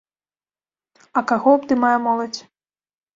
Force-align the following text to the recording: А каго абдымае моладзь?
А 1.21 1.21
каго 1.31 1.49
абдымае 1.57 1.91
моладзь? 2.07 2.41